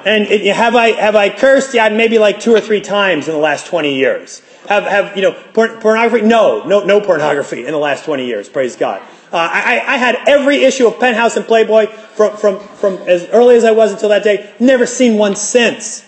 [0.05, 1.73] And it, have I have I cursed?
[1.73, 4.41] Yeah, maybe like two or three times in the last 20 years.
[4.67, 6.25] Have have you know porn, pornography?
[6.25, 8.49] No, no, no pornography in the last 20 years.
[8.49, 9.01] Praise God.
[9.32, 13.56] Uh, I, I had every issue of Penthouse and Playboy from from from as early
[13.56, 14.53] as I was until that day.
[14.60, 16.06] Never seen one since.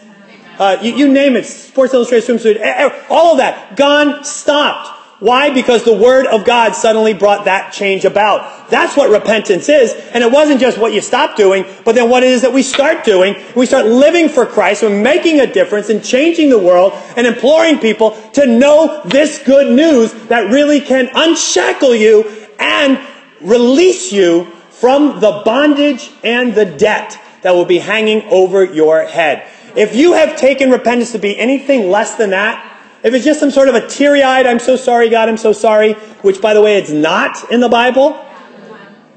[0.57, 4.98] Uh, you, you, name it, Sports Illustrated swimsuit, all of that gone, stopped.
[5.19, 5.49] Why?
[5.49, 8.69] Because the Word of God suddenly brought that change about.
[8.69, 9.93] That's what repentance is.
[10.13, 12.63] And it wasn't just what you stop doing, but then what it is that we
[12.63, 13.35] start doing.
[13.53, 17.79] We start living for Christ and making a difference and changing the world and imploring
[17.79, 22.23] people to know this good news that really can unshackle you
[22.57, 22.97] and
[23.41, 29.45] release you from the bondage and the debt that will be hanging over your head.
[29.75, 32.68] If you have taken repentance to be anything less than that,
[33.03, 35.53] if it's just some sort of a teary eyed, I'm so sorry, God, I'm so
[35.53, 38.25] sorry, which by the way, it's not in the Bible,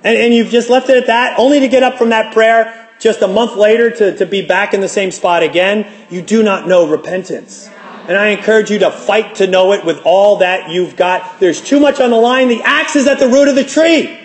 [0.05, 2.89] and, and you've just left it at that, only to get up from that prayer
[3.03, 6.43] just a month later to, to be back in the same spot again, you do
[6.43, 7.69] not know repentance.
[8.07, 11.41] And I encourage you to fight to know it with all that you've got.
[11.41, 12.49] There's too much on the line.
[12.49, 14.19] The axe is at the root of the tree.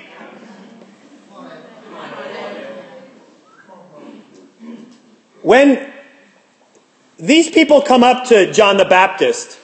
[5.41, 5.91] When
[7.19, 9.60] these people come up to John the Baptist.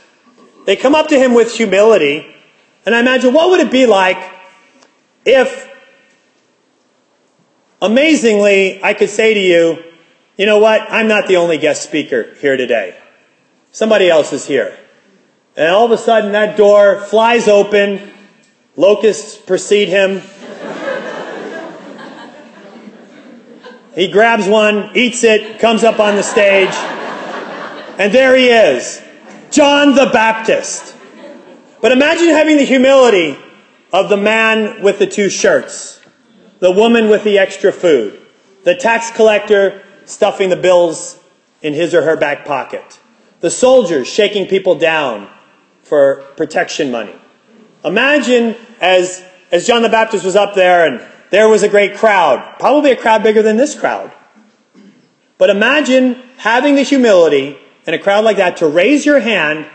[0.66, 2.26] They come up to him with humility.
[2.86, 4.18] And I imagine what would it be like
[5.26, 5.70] if,
[7.82, 9.84] amazingly, I could say to you,
[10.38, 10.82] you know what?
[10.90, 12.98] I'm not the only guest speaker here today.
[13.72, 14.78] Somebody else is here.
[15.56, 18.12] And all of a sudden that door flies open.
[18.76, 20.22] Locusts precede him.
[23.94, 26.74] he grabs one, eats it, comes up on the stage.
[27.98, 29.04] And there he is,
[29.52, 30.96] John the Baptist.
[31.80, 33.38] But imagine having the humility
[33.92, 36.02] of the man with the two shirts,
[36.60, 38.20] the woman with the extra food,
[38.64, 41.20] the tax collector stuffing the bills
[41.62, 43.00] in his or her back pocket,
[43.42, 45.30] the soldiers shaking people down
[45.84, 47.14] for protection money.
[47.86, 52.56] Imagine as, as John the Baptist was up there and there was a great crowd,
[52.58, 54.12] probably a crowd bigger than this crowd.
[55.38, 59.68] But imagine having the humility in a crowd like that to raise your hand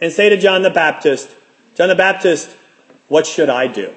[0.00, 1.34] and say to John the Baptist,
[1.74, 2.54] John the Baptist,
[3.08, 3.94] what should I do?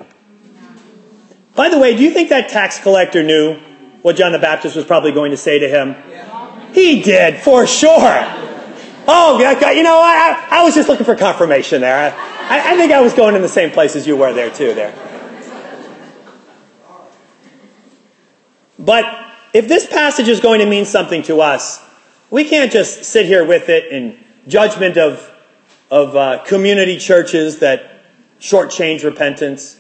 [1.56, 3.60] By the way, do you think that tax collector knew
[4.02, 5.96] what John the Baptist was probably going to say to him?
[6.74, 8.26] He did, for sure.
[9.08, 12.16] Oh, you know, I, I was just looking for confirmation there.
[12.50, 14.74] I, I think I was going in the same place as you were there, too,
[14.74, 14.96] there.
[18.80, 19.06] But
[19.54, 21.80] if this passage is going to mean something to us,
[22.34, 24.18] we can't just sit here with it in
[24.48, 25.32] judgment of,
[25.92, 28.06] of uh, community churches that
[28.40, 29.80] shortchange repentance.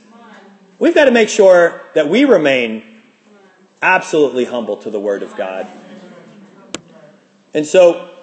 [0.77, 3.01] We've got to make sure that we remain
[3.81, 5.65] absolutely humble to the Word of God.
[7.55, 8.13] And so,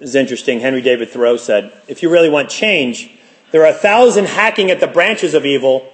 [0.00, 0.58] it's interesting.
[0.58, 3.12] Henry David Thoreau said, if you really want change,
[3.52, 5.92] there are a thousand hacking at the branches of evil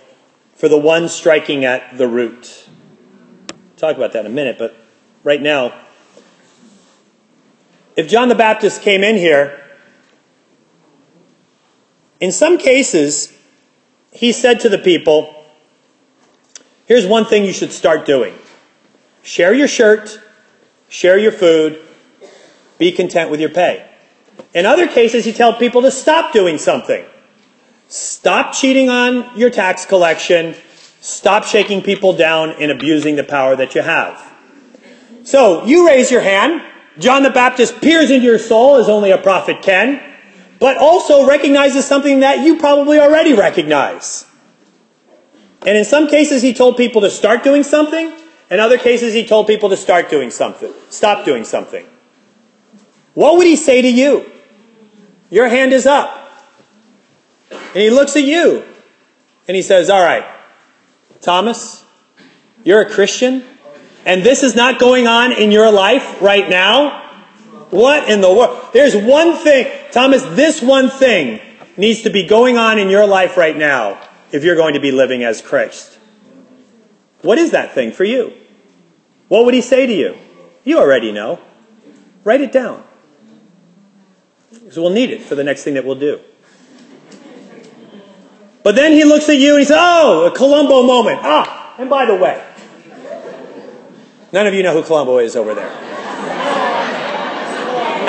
[0.54, 2.66] for the one striking at the root.
[3.76, 4.74] talk about that in a minute, but
[5.22, 5.83] right now,
[7.96, 9.60] if John the Baptist came in here,
[12.20, 13.32] in some cases,
[14.12, 15.34] he said to the people,
[16.86, 18.34] Here's one thing you should start doing
[19.22, 20.20] share your shirt,
[20.88, 21.80] share your food,
[22.78, 23.88] be content with your pay.
[24.52, 27.04] In other cases, he told people to stop doing something.
[27.88, 30.54] Stop cheating on your tax collection.
[31.00, 34.32] Stop shaking people down and abusing the power that you have.
[35.24, 36.62] So, you raise your hand.
[36.98, 40.02] John the Baptist peers into your soul as only a prophet can,
[40.60, 44.26] but also recognizes something that you probably already recognize.
[45.66, 48.12] And in some cases, he told people to start doing something.
[48.50, 51.86] In other cases, he told people to start doing something, stop doing something.
[53.14, 54.30] What would he say to you?
[55.30, 56.20] Your hand is up.
[57.50, 58.64] And he looks at you
[59.48, 60.26] and he says, All right,
[61.20, 61.84] Thomas,
[62.62, 63.44] you're a Christian
[64.04, 67.02] and this is not going on in your life right now,
[67.70, 68.70] what in the world?
[68.72, 71.40] There's one thing, Thomas, this one thing
[71.76, 74.92] needs to be going on in your life right now if you're going to be
[74.92, 75.98] living as Christ.
[77.22, 78.32] What is that thing for you?
[79.28, 80.16] What would he say to you?
[80.64, 81.40] You already know.
[82.22, 82.84] Write it down.
[84.52, 86.20] because we'll need it for the next thing that we'll do.
[88.62, 91.20] But then he looks at you and he says, Oh, a Columbo moment.
[91.22, 92.42] Ah, and by the way,
[94.34, 95.70] none of you know who Columbo is over there.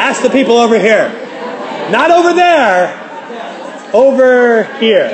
[0.02, 1.10] Ask the people over here.
[1.92, 2.90] Not over there,
[3.94, 5.06] over here.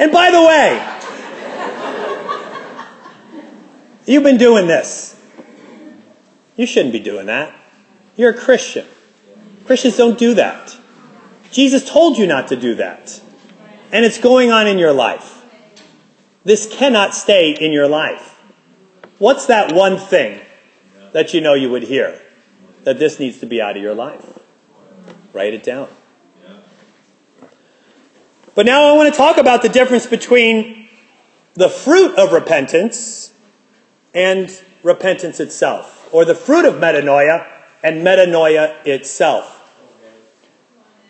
[0.00, 0.82] and by the way,
[4.06, 5.20] you've been doing this.
[6.56, 7.54] You shouldn't be doing that.
[8.16, 8.86] You're a Christian.
[9.66, 10.74] Christians don't do that.
[11.54, 13.20] Jesus told you not to do that.
[13.92, 15.44] And it's going on in your life.
[16.42, 18.40] This cannot stay in your life.
[19.18, 20.40] What's that one thing
[21.12, 22.20] that you know you would hear
[22.82, 24.40] that this needs to be out of your life?
[25.32, 25.88] Write it down.
[28.56, 30.88] But now I want to talk about the difference between
[31.54, 33.32] the fruit of repentance
[34.12, 37.46] and repentance itself, or the fruit of metanoia
[37.80, 39.53] and metanoia itself.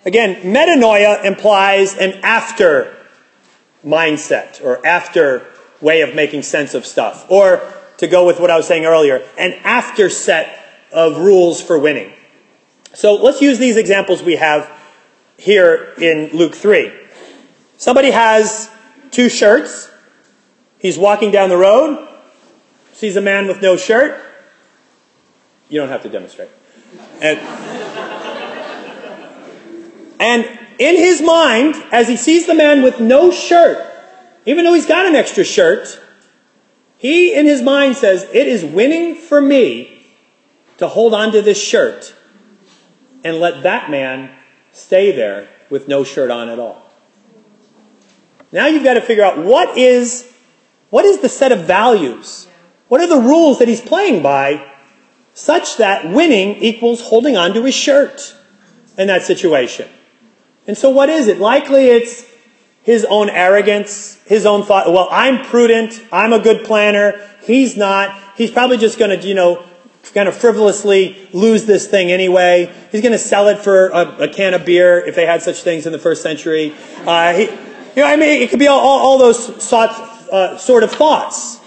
[0.04, 2.96] Again, metanoia implies an after
[3.84, 5.46] mindset or after
[5.80, 7.30] way of making sense of stuff.
[7.30, 10.60] Or to go with what I was saying earlier, an after set
[10.92, 12.12] of rules for winning.
[12.92, 14.70] So let's use these examples we have
[15.36, 16.92] here in Luke 3.
[17.76, 18.70] Somebody has
[19.10, 19.90] two shirts.
[20.78, 22.08] He's walking down the road,
[22.92, 24.20] sees a man with no shirt.
[25.68, 26.50] You don't have to demonstrate.
[27.20, 27.40] And,
[30.24, 33.76] and in his mind, as he sees the man with no shirt,
[34.46, 36.00] even though he's got an extra shirt,
[36.96, 40.06] he in his mind says, It is winning for me
[40.78, 42.14] to hold on to this shirt
[43.22, 44.34] and let that man
[44.72, 46.90] stay there with no shirt on at all.
[48.50, 50.32] Now you've got to figure out what is,
[50.88, 52.48] what is the set of values?
[52.88, 54.72] What are the rules that he's playing by
[55.34, 58.34] such that winning equals holding on to his shirt
[58.96, 59.90] in that situation?
[60.66, 61.38] And so what is it?
[61.38, 62.24] Likely it's
[62.82, 68.14] his own arrogance, his own thought, well, I'm prudent, I'm a good planner, he's not.
[68.36, 69.64] He's probably just going to, you know,
[70.12, 72.72] kind of frivolously lose this thing anyway.
[72.92, 75.62] He's going to sell it for a, a, can of beer if they had such
[75.62, 76.74] things in the first century.
[77.06, 80.58] Uh, he, you know, I mean, it could be all, all, all those sort, uh,
[80.58, 81.58] sort of thoughts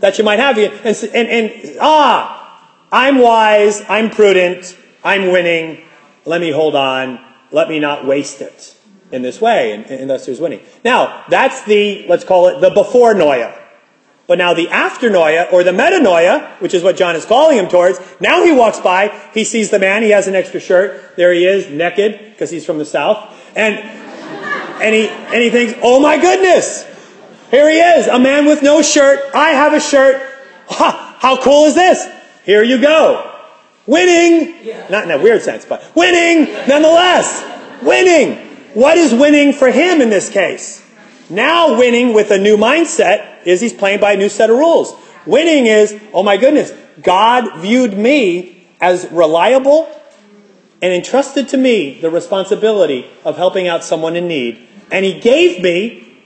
[0.00, 0.56] that you might have.
[0.56, 0.72] And,
[1.14, 5.82] and, and, ah, I'm wise, I'm prudent, I'm winning,
[6.24, 8.76] let me hold on let me not waste it
[9.10, 10.60] in this way, and, and thus there's winning.
[10.84, 13.58] Now, that's the, let's call it the before Noia.
[14.26, 17.68] But now the after Noia, or the metanoia, which is what John is calling him
[17.68, 21.32] towards, now he walks by, he sees the man, he has an extra shirt, there
[21.32, 26.00] he is, naked, because he's from the south, and, and, he, and he thinks, oh
[26.00, 26.86] my goodness,
[27.50, 30.22] here he is, a man with no shirt, I have a shirt,
[30.68, 32.08] ha, how cool is this?
[32.44, 33.31] Here you go.
[33.86, 34.90] Winning!
[34.90, 37.44] Not in a weird sense, but winning nonetheless.
[37.82, 38.48] Winning!
[38.74, 40.82] What is winning for him in this case?
[41.28, 44.94] Now winning with a new mindset is he's playing by a new set of rules.
[45.26, 49.88] Winning is, oh my goodness, God viewed me as reliable
[50.80, 54.66] and entrusted to me the responsibility of helping out someone in need.
[54.90, 56.18] And he gave me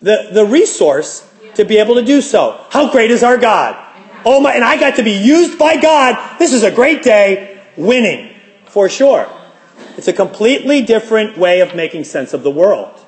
[0.00, 2.64] the, the resource to be able to do so.
[2.70, 3.83] How great is our God?
[4.24, 6.38] Oh my, and I got to be used by God.
[6.38, 7.60] This is a great day.
[7.76, 8.34] Winning,
[8.66, 9.28] for sure.
[9.96, 13.04] It's a completely different way of making sense of the world.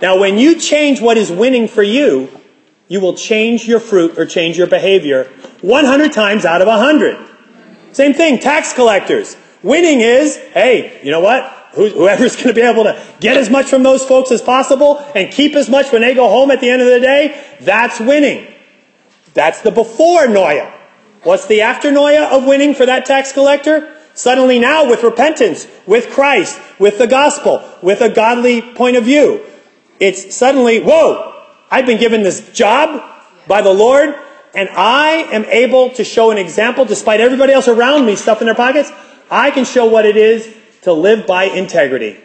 [0.00, 2.28] Now, when you change what is winning for you,
[2.88, 5.24] you will change your fruit or change your behavior
[5.62, 7.28] 100 times out of 100.
[7.92, 9.36] Same thing, tax collectors.
[9.62, 11.44] Winning is, hey, you know what?
[11.74, 15.32] Whoever's going to be able to get as much from those folks as possible and
[15.32, 18.49] keep as much when they go home at the end of the day, that's winning.
[19.40, 20.70] That's the before Noia.
[21.22, 23.96] What's the after Noia of winning for that tax collector?
[24.12, 29.40] Suddenly now with repentance, with Christ, with the gospel, with a godly point of view,
[29.98, 33.02] it's suddenly, whoa, I've been given this job
[33.48, 34.14] by the Lord
[34.54, 38.44] and I am able to show an example despite everybody else around me stuff in
[38.44, 38.92] their pockets.
[39.30, 42.20] I can show what it is to live by integrity.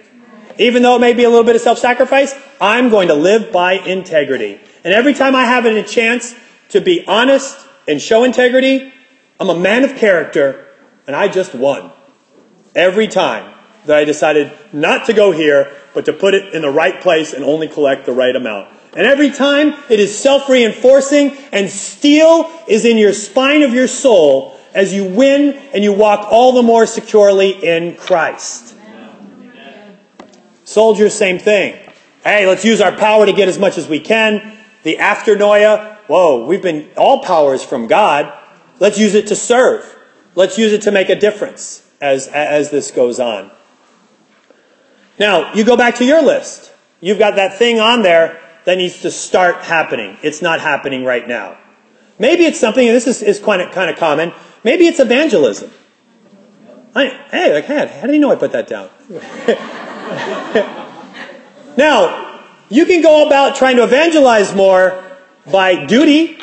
[0.58, 3.76] Even though it may be a little bit of self-sacrifice, I'm going to live by
[3.76, 4.60] integrity.
[4.84, 6.36] And every time I have a chance
[6.76, 8.94] to be honest and show integrity.
[9.40, 10.68] I'm a man of character,
[11.08, 11.90] and I just won.
[12.76, 13.54] Every time
[13.86, 17.32] that I decided not to go here, but to put it in the right place
[17.32, 18.76] and only collect the right amount.
[18.94, 23.88] And every time it is self reinforcing, and steel is in your spine of your
[23.88, 28.76] soul as you win and you walk all the more securely in Christ.
[30.66, 31.80] Soldiers, same thing.
[32.22, 34.58] Hey, let's use our power to get as much as we can.
[34.84, 38.34] The after Noia, whoa, we've been, all powers from God.
[38.80, 39.92] Let's use it to serve.
[40.36, 43.52] Let's use it to make a difference as, as this goes on.
[45.18, 46.74] Now, you go back to your list.
[47.00, 50.18] You've got that thing on there that needs to start happening.
[50.22, 51.58] It's not happening right now.
[52.20, 54.34] Maybe it's something, and this is, is kind, of, kind of common,
[54.64, 55.72] maybe it's evangelism.
[56.96, 58.90] I, hey, like, hey, how do you know I put that down?
[61.78, 65.05] now, you can go about trying to evangelize more
[65.52, 66.40] by duty,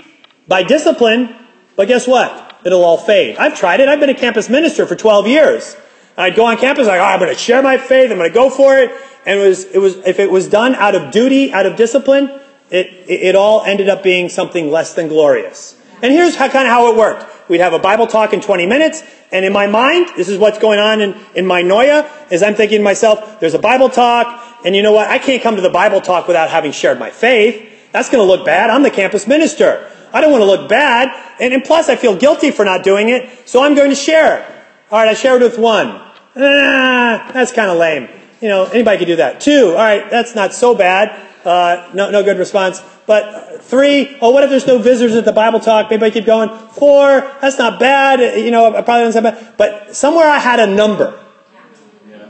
[0.49, 1.35] by discipline,
[1.77, 2.61] but guess what?
[2.65, 3.37] It'll all fade.
[3.37, 3.89] I've tried it.
[3.89, 5.77] I've been a campus minister for 12 years.
[6.17, 8.11] I'd go on campus like, oh, I'm going to share my faith.
[8.11, 8.93] I'm going to go for it.
[9.25, 12.29] And it was, it was, if it was done out of duty, out of discipline,
[12.71, 15.79] it, it, it all ended up being something less than glorious.
[16.03, 17.49] And here's how, kind of how it worked.
[17.49, 20.59] We'd have a Bible talk in 20 minutes, and in my mind, this is what's
[20.59, 24.43] going on in, in my noia, is I'm thinking to myself, there's a Bible talk,
[24.65, 25.09] and you know what?
[25.11, 27.72] I can't come to the Bible talk without having shared my faith.
[27.93, 28.71] That's going to look bad.
[28.71, 29.91] I'm the campus minister.
[30.13, 31.09] I don't want to look bad.
[31.41, 34.45] And, and plus, I feel guilty for not doing it, so I'm going to share.
[34.91, 35.89] All right, I shared with one.
[36.37, 38.09] Ah, that's kind of lame.
[38.41, 39.41] You know, anybody could do that.
[39.41, 41.29] Two, all right, that's not so bad.
[41.45, 42.83] Uh, no, no good response.
[43.07, 45.91] But three, oh, what if there's no visitors at the Bible talk?
[45.91, 46.51] Maybe I keep going.
[46.71, 48.39] Four, that's not bad.
[48.39, 49.55] You know, I probably don't say bad.
[49.57, 51.19] But somewhere I had a number.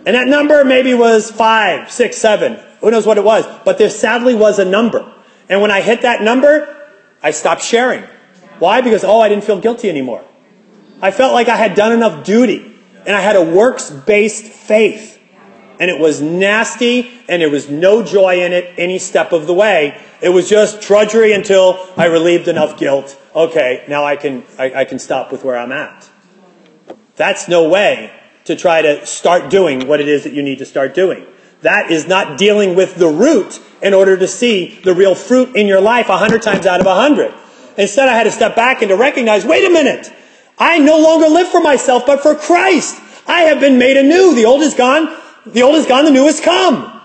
[0.05, 2.59] And that number maybe was five, six, seven.
[2.81, 3.47] Who knows what it was?
[3.65, 5.12] But there sadly was a number.
[5.53, 6.75] And when I hit that number,
[7.23, 8.05] I stopped sharing.
[8.59, 8.81] Why?
[8.81, 10.25] Because, oh, I didn't feel guilty anymore.
[11.03, 12.75] I felt like I had done enough duty.
[13.05, 15.21] And I had a works based faith.
[15.79, 19.53] And it was nasty, and there was no joy in it any step of the
[19.53, 20.01] way.
[20.23, 23.21] It was just drudgery until I relieved enough guilt.
[23.35, 26.09] Okay, now I can, I, I can stop with where I'm at.
[27.17, 28.11] That's no way
[28.47, 31.27] to try to start doing what it is that you need to start doing.
[31.61, 35.67] That is not dealing with the root in order to see the real fruit in
[35.67, 37.35] your life a hundred times out of a hundred.
[37.77, 40.13] Instead, I had to step back and to recognize, wait a minute.
[40.59, 43.01] I no longer live for myself, but for Christ.
[43.27, 44.35] I have been made anew.
[44.35, 45.17] The old is gone.
[45.47, 46.05] The old is gone.
[46.05, 47.01] The new has come.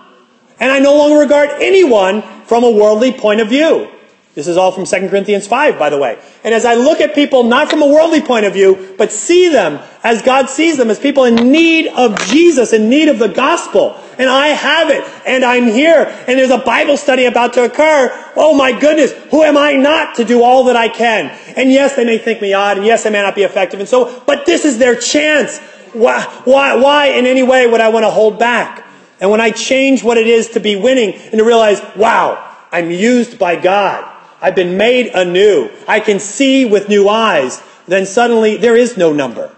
[0.60, 3.90] And I no longer regard anyone from a worldly point of view.
[4.38, 6.16] This is all from 2 Corinthians 5, by the way.
[6.44, 9.48] And as I look at people, not from a worldly point of view, but see
[9.48, 13.26] them as God sees them, as people in need of Jesus, in need of the
[13.26, 14.00] gospel.
[14.16, 18.10] And I have it, and I'm here, and there's a Bible study about to occur.
[18.36, 21.36] Oh my goodness, who am I not to do all that I can?
[21.56, 23.88] And yes, they may think me odd, and yes, I may not be effective, and
[23.88, 25.58] so, but this is their chance.
[25.94, 28.86] Why, why, why in any way would I want to hold back?
[29.18, 32.92] And when I change what it is to be winning and to realize, wow, I'm
[32.92, 34.14] used by God.
[34.40, 35.70] I've been made anew.
[35.86, 37.62] I can see with new eyes.
[37.86, 39.54] Then suddenly there is no number.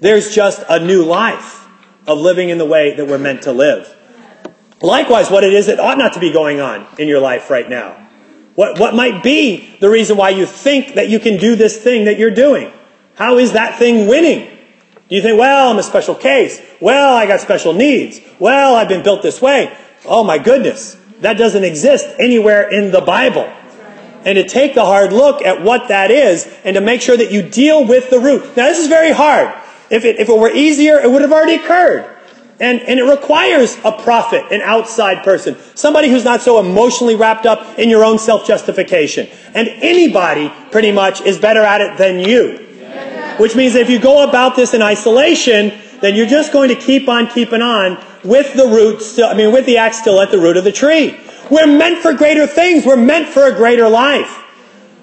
[0.00, 1.66] There's just a new life
[2.06, 3.94] of living in the way that we're meant to live.
[4.82, 7.68] Likewise, what it is that ought not to be going on in your life right
[7.68, 8.06] now.
[8.54, 12.04] What, what might be the reason why you think that you can do this thing
[12.04, 12.72] that you're doing?
[13.14, 14.50] How is that thing winning?
[15.08, 16.60] Do you think, well, I'm a special case.
[16.80, 18.20] Well, I got special needs.
[18.38, 19.76] Well, I've been built this way.
[20.04, 20.96] Oh my goodness.
[21.20, 23.50] That doesn't exist anywhere in the Bible
[24.26, 27.30] and to take the hard look at what that is and to make sure that
[27.30, 28.42] you deal with the root.
[28.56, 29.54] Now, this is very hard.
[29.88, 32.12] If it, if it were easier, it would have already occurred.
[32.58, 37.46] And, and it requires a prophet, an outside person, somebody who's not so emotionally wrapped
[37.46, 39.28] up in your own self-justification.
[39.54, 42.64] And anybody, pretty much, is better at it than you.
[43.38, 47.08] Which means if you go about this in isolation, then you're just going to keep
[47.08, 50.38] on keeping on with the root still, I mean, with the axe still at the
[50.38, 51.16] root of the tree.
[51.50, 52.84] We're meant for greater things.
[52.84, 54.44] We're meant for a greater life.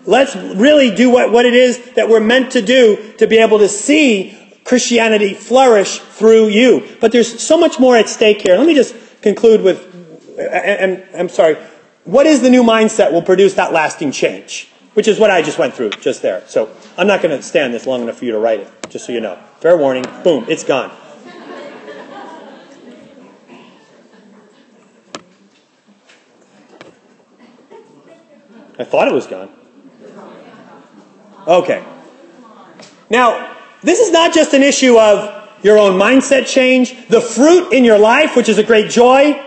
[0.05, 3.59] Let's really do what, what it is that we're meant to do to be able
[3.59, 6.97] to see Christianity flourish through you.
[6.99, 8.57] But there's so much more at stake here.
[8.57, 9.87] Let me just conclude with,
[10.37, 11.55] and I'm sorry,
[12.03, 14.67] what is the new mindset will produce that lasting change?
[14.93, 16.43] Which is what I just went through just there.
[16.47, 19.05] So I'm not going to stand this long enough for you to write it, just
[19.05, 19.39] so you know.
[19.59, 20.91] Fair warning, boom, it's gone.
[28.77, 29.49] I thought it was gone.
[31.47, 31.83] Okay.
[33.09, 37.83] Now, this is not just an issue of your own mindset change, the fruit in
[37.83, 39.41] your life, which is a great joy,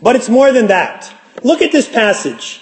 [0.00, 1.12] but it's more than that.
[1.42, 2.60] Look at this passage.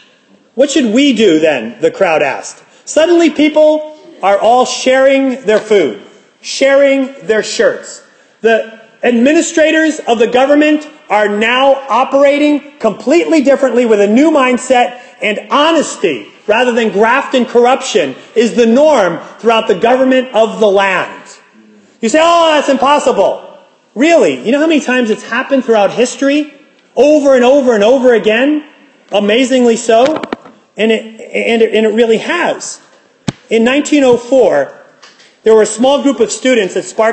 [0.55, 1.81] What should we do then?
[1.81, 2.65] The crowd asked.
[2.89, 6.03] Suddenly people are all sharing their food,
[6.43, 8.03] sharing their shirts.
[8.41, 15.39] The administrators of the government are now operating completely differently with a new mindset and
[15.51, 21.39] honesty rather than graft and corruption is the norm throughout the government of the land.
[22.01, 23.59] You say, oh, that's impossible.
[23.95, 24.45] Really?
[24.45, 26.55] You know how many times it's happened throughout history?
[26.97, 28.67] Over and over and over again?
[29.13, 30.23] Amazingly so?
[30.77, 32.81] And it, and it, and it really has.
[33.51, 34.81] In 1904,
[35.43, 37.09] there were a small group of students at Spark